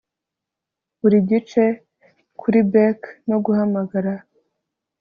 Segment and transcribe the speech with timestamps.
[0.99, 1.65] buri gihe
[2.39, 4.13] kuri beck no guhamagara